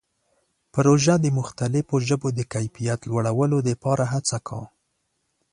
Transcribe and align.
پروژه 0.75 1.15
د 1.23 1.25
مختلفو 1.39 1.95
ژبو 2.07 2.27
د 2.33 2.39
کیفیت 2.53 2.99
لوړولو 3.09 3.57
لپاره 3.69 4.03
هڅه 4.13 4.37
کوي. 4.47 4.67